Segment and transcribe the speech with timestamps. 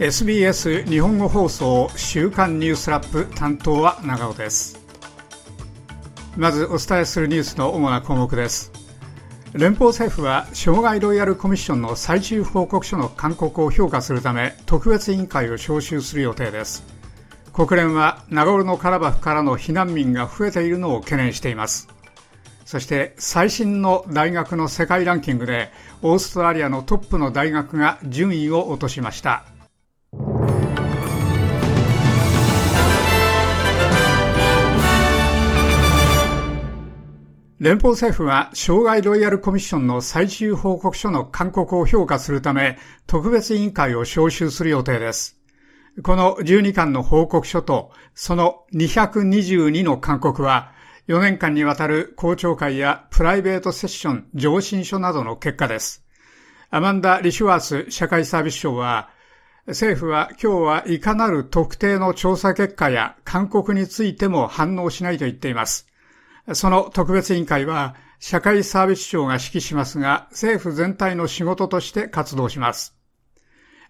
[0.00, 4.80] SBS 日本語放送週刊ニュースラップ担当は長尾です。
[6.38, 8.72] まずお伝えするニュースの主な項目です。
[9.52, 16.82] 連邦政府は障害ロイヤルコミッションの最終報告書の勧告を評価するため特別委員会を招集する予定です。
[17.52, 21.88] 国連はナゴルノカラバフからの避難民が増えているのを懸念しています。
[22.64, 25.70] そして最新の大学の世界ランキングで
[26.00, 29.44] オーストラリアのトップの大学が順位を落としました。
[37.60, 45.38] 連邦政府は障害ロイヤルコミッションの最終報告書の勧告を評価するため特別委員会を招集する予定です。
[46.02, 50.72] この12巻の報告書とその222の勧告は
[51.08, 56.02] 4年間にわたる公聴会やプライベートセッション、上申書などの結果です。
[56.70, 59.10] アマンダ・リシュワース社会サービス省は
[59.66, 65.89] 政府は今日はいかなる特定の調査結果や勧告についても反応しないと言っています。
[66.52, 72.94] その特別委員会は社会サービス庁が指揮しますが、政府全体の仕事として活動します。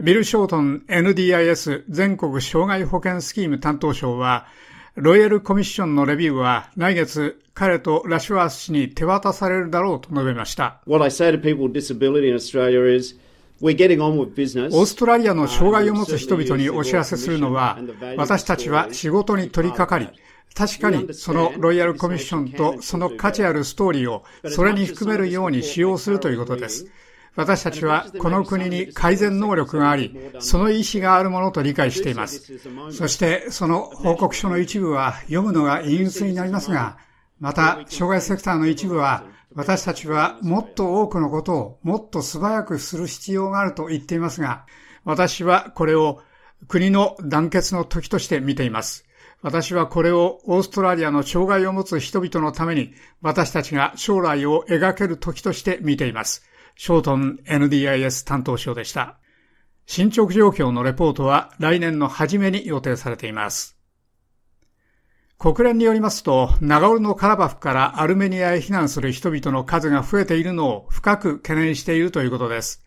[0.00, 4.46] ビル・ショートン NDIS 全国障害保険スキーム担当省は、
[4.94, 10.80] ロイヤルコミッションのレビューは来月彼とラシュワース氏に手渡されるだろうと述べました。
[10.86, 13.16] What I say to people with disability in Australia is
[13.62, 17.78] オーストラリアの障害を持つ人々にお知らせするのは、
[18.18, 20.10] 私たちは仕事に取り掛かり、
[20.56, 26.86] 確かにそのロイヤルコミッションとその価値あるストーリーをそれに含めるように使用するということです。
[27.36, 32.58] 私たちはこの国に改善能力があり、その意思があるものと理解しています。
[32.90, 36.96] そしてその報告書の一部は読むのが陰鬱になりますが、
[37.38, 39.24] また障害セクターの一部は
[39.54, 44.64] 私たちはもっと多くのことをもっと素早くする必要があると言っていますが、
[45.04, 46.22] 私はこれを
[46.68, 49.04] 国の団結の時として見ています。
[49.42, 56.42] 私はこれをオーストラリアの障害を持つ人々のために私たちが将来を描ける時として見ています。
[56.74, 59.18] ショートン NDIS 担当省でした。
[59.86, 63.76] 進捗状況のレポートは来年の初めに予定されています。
[65.38, 72.82] 国連によりますと、ナガオルのカラバフからアルメニアへ避難する人々の数が増えているのを深く懸念しているということです。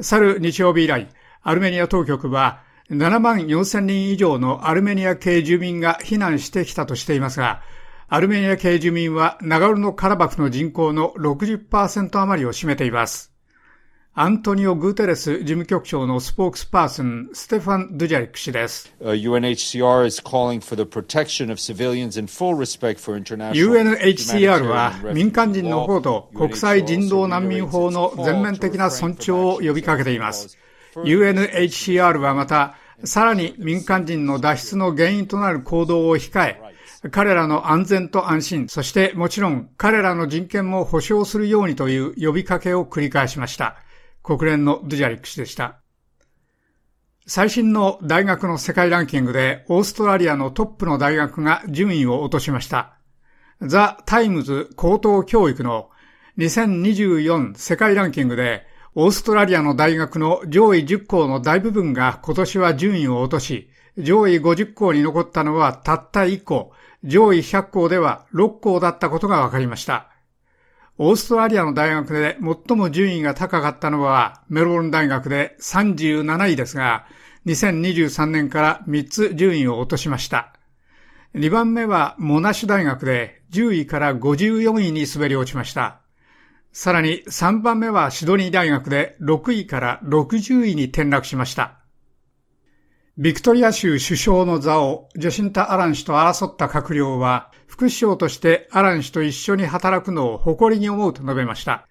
[0.00, 1.08] 去る日曜日以来、
[1.42, 7.62] アルメニア当局は7万4千人以上のアルメニア系住民が避難してきたとしていますが、
[8.08, 13.30] アルメニア系住民はナガルノカラバフの人口の60%余りを占めています。
[14.12, 18.92] アントニオ・グーテレス事務局長のスポークスパーソン、ステファン・ドゥジャリック氏です。
[23.54, 30.58] UNHCR は民間人の法と国際人道難民法の全面的な尊重を呼びかけています。
[30.94, 36.60] UNHCR はまた、さらに民間人の脱出の原因となる行動を控え、
[37.10, 43.76] 彼らの安全と安心、そしてもちろん彼らの人権も保障するようにという呼びかけを繰り返しました。
[44.22, 45.80] 国連のドゥジャリック氏でした。
[47.26, 52.98] 最新の大学の世界ランキングでオーストラリアのトップの大学が順位を落としました。
[53.62, 55.90] ザ・タイムズ高等教育の
[56.38, 66.72] 2024世界ランキングでオーストラリアの大学の上位10校の大部分が今年は順位を落とし、上位50校に残ったのはたった1校、
[67.04, 70.10] 上位100校では6校だったことが分かりました。
[70.98, 77.06] オーストラリアの大学で最も順位が高かったのはメルボルン大学で37位ですが、
[77.46, 80.52] 2023年から3つ順位を落としました。
[81.36, 85.99] 2番目はモナシュ大学で10位から54位に滑り落ちました。
[86.72, 91.80] さらに3番目はシドニー大学で6位から60位に転落しました。
[93.18, 101.86] ビクトリア州首相の座をジョシンタ・アラン氏と争った閣僚は、副首相としてアラン氏と一緒に働くのを誇りに思うと述べました。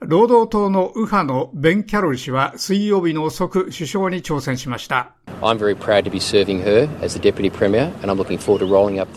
[0.00, 5.14] 労働党の右派のベン・キャロル氏は水曜日の遅く首相に挑戦しました。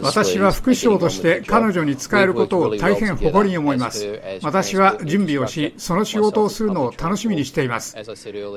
[0.02, 4.22] 私は副首相として彼女に使えることを大変誇りに思います。
[4.42, 7.96] 私は準備をし、その仕事をするのを楽しみにしています。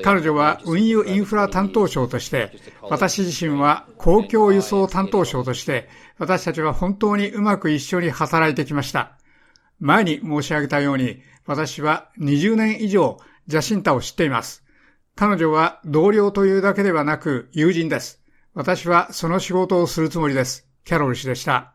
[0.04, 2.52] 彼女は運輸インフラ担当省として、
[2.82, 5.88] 私自身は公共輸送担当省として、
[6.18, 9.18] 私たちは本当にうまく一緒に働いてきました。
[9.80, 14.64] 前に申し上げたように、私は20年以上ジャシンタを知っています。
[15.14, 18.22] 彼女は同僚というだけではなく友人です。
[18.54, 20.68] 私はその仕事をするつもりです。
[20.84, 21.74] キャロル氏でした。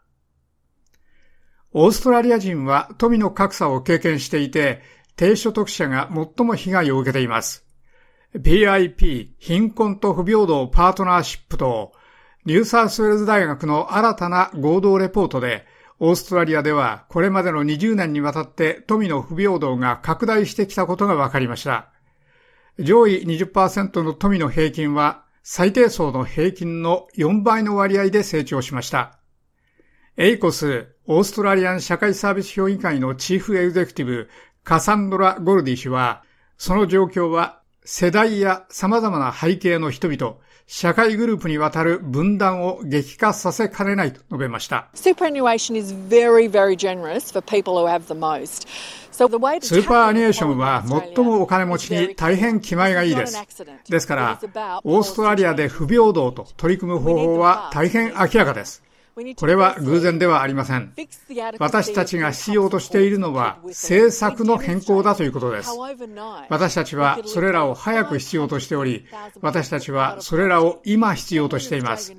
[1.74, 4.81] オーストラリア人は富の格差を経験していて、
[5.16, 7.66] 低所得者が最も被害を受けています。
[8.36, 11.94] PIP 貧困と不平等パートナーシップと
[12.46, 15.66] ニューサースウェルズ大学の新たな合同レポートで
[16.00, 21.90] オーストラリアではこれまでの20年にわたって富の不平等が拡大してきたことが分かりました。
[22.80, 29.18] 上位20%の富の平均は最低層の平均の4倍の割合で成長しました。
[30.18, 34.30] エイコス、オーストラリアン社会サービス評議会のチーフエグゼクティブ、
[34.64, 36.24] カサンドラ・ゴルディ氏は、
[36.58, 44.90] その状況は世代や様々な背景の人々、社会グループにわたる分断を激化させかねないと述べました。
[49.68, 53.42] スーパーアニエーションは最もお金持ちに大変気前がいいです。
[53.90, 58.84] ですから、オーストラリアで不平等と取り組む方法は大変明らかです。
[59.36, 60.94] これは偶然ではありません。
[61.58, 65.72] 私たちが必要としているのは政策の変更だということです。
[66.50, 69.08] 私たちはそれらを早く必要としており、
[69.42, 72.14] 私たちはそれらを今必要としています。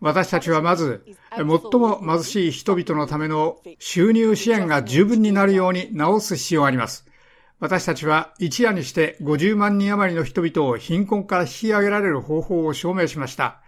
[0.00, 1.04] 私たちはまず、
[1.36, 7.06] 最も貧しい人々のための収入支援が十分になるように直す必要があります。
[7.58, 13.60] 私たちは一夜にして50万人余りの人々を貧困から引き上げられる方法を証明しました。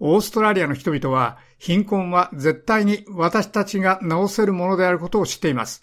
[0.00, 5.82] オーストラリアの人々は貧困は絶対に私たちが直せるものであることを知っています。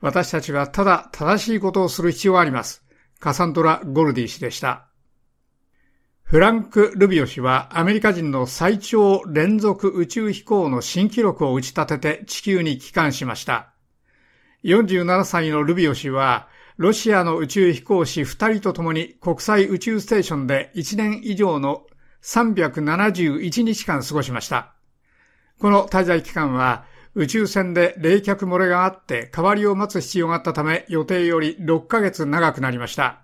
[0.00, 2.84] 私たちはただ正しいことをする必要があります。
[3.18, 4.88] カサンドラ・ゴルディ氏でした。
[6.22, 13.72] フランク・ルビオ氏はアメリカ人の最長連続宇宙飛行の新記録を打ち立てて地球に帰還しました。
[14.62, 21.86] 47歳のルビオ氏はロシアの宇宙飛行士2人と共に国際宇宙ステーションで1年以上の
[22.22, 24.74] 371日間過ごしました。
[25.58, 26.84] この滞在期間は
[27.14, 33.22] 宇宙船で冷却漏れがあって代わりを待つ必要があったため予定より6ヶ月長くなりました。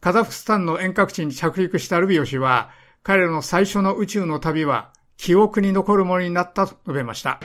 [0.00, 2.70] カザフスタンの遠隔地に着陸したルビオ氏は
[3.02, 7.40] 彼の最初の宇宙の旅は記憶に残るものになったと述べました。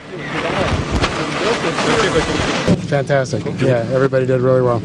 [2.88, 3.42] Fantastic.
[3.58, 4.80] Yeah, everybody did really well.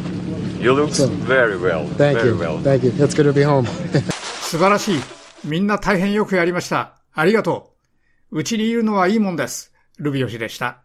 [0.60, 0.90] You look
[1.26, 1.88] very well.
[1.98, 2.36] Thank you.
[2.64, 2.92] Thank you.
[3.04, 3.66] It's good to be home.
[4.42, 5.17] 素晴らしい。
[5.48, 6.98] みんな大変よくやりました。
[7.14, 7.74] ありがと
[8.32, 8.40] う。
[8.40, 9.74] うちにいるのはいいもんです。
[9.98, 10.84] ルビオ氏でした。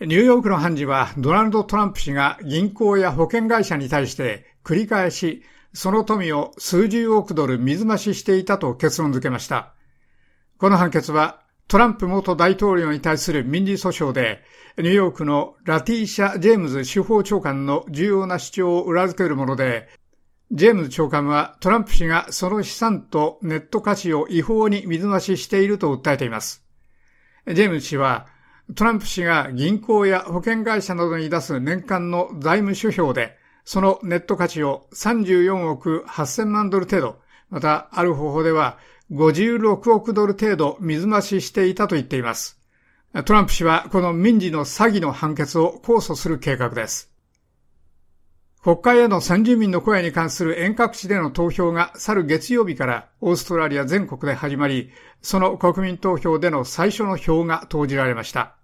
[0.00, 5.42] ニューヨークの判事はドナルド・トランプ氏が銀行や保険会社に対して繰り返し
[5.72, 9.74] その富を数十億ドル水増ししていたと結論付けました。
[10.58, 14.42] この判決はトランプ元大統領に対する民事訴訟で
[14.78, 19.88] ニューヨークのラティーシャ・ジェームズ司法長官の重要な主張を裏付けるもので
[20.52, 26.64] ジェームズ長官はトランプ氏がその資産とネット価値を違法に水増ししていると訴えています。
[27.48, 28.26] ジェームズ氏は
[28.74, 37.18] トランプ氏が銀行や保険会社などに出す年間の財務諸表でそのネット価値を34億8000万ドル程度、
[37.50, 38.78] またある方法では
[39.10, 42.60] 56億ドル程度水増ししていたと言っています。
[43.24, 47.15] トランプ氏はこの民事の詐欺の判決を控訴する計画です。
[48.66, 54.90] 国会への先住民の声に関する遠隔地での投票が去る月曜日からオーストラリア全国で始まり、
[55.22, 58.56] その国民投票での最初の票が投じられました。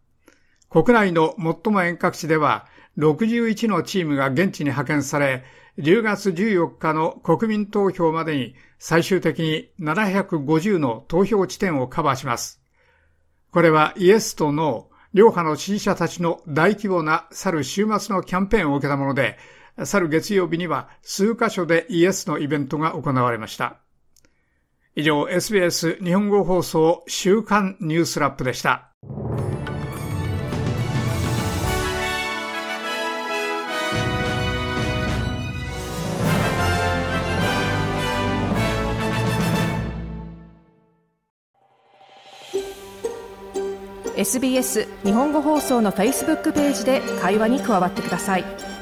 [0.68, 2.66] 国内の最も遠隔地では、
[2.98, 5.44] 61のチームが現地に派遣され、
[5.78, 12.60] 10月14日の国民投票までに最終的に750の投票地点をカバーします。
[13.52, 19.38] これはイエスとノー、両派の支持者たちの大規模な去る週末のキャンペーンを受けたもので、
[19.76, 23.78] 去る月曜日には数カ所でイエスのイベントが行われました。
[24.94, 28.92] 以上、SBS 日本語放送週刊ニュースラップでした。
[44.14, 48.44] SBS 日本語放送の Facebook ページで会話に加わってください。「